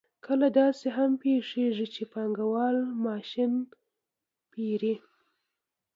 کله 0.25 0.47
داسې 0.61 0.87
هم 0.97 1.11
پېښېږي 1.21 1.87
چې 1.95 2.03
پانګوال 2.13 2.77
ماشین 3.05 3.53
پېري 4.51 4.95